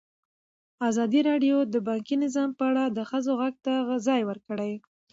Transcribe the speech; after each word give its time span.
ازادي 0.89 1.21
راډیو 1.29 1.57
د 1.73 1.75
بانکي 1.87 2.15
نظام 2.23 2.49
په 2.57 2.63
اړه 2.69 2.83
د 2.97 2.99
ښځو 3.09 3.31
غږ 3.41 3.55
ته 3.65 3.73
ځای 4.07 4.21
ورکړی. 4.29 4.73